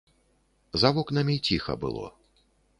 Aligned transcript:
За 0.85 0.89
вокнамі 0.95 1.37
ціха 1.45 1.79
было. 1.87 2.05